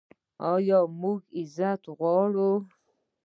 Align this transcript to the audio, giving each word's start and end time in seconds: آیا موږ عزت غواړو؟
آیا 0.53 0.79
موږ 1.01 1.19
عزت 1.39 1.81
غواړو؟ 1.97 2.51